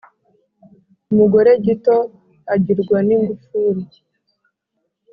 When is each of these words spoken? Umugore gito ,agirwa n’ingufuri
Umugore 1.11 1.51
gito 1.65 1.95
,agirwa 2.53 2.97
n’ingufuri 3.07 3.83